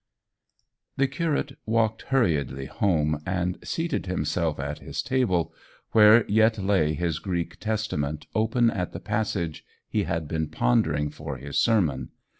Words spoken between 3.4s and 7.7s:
seated himself at his table, where yet lay his Greek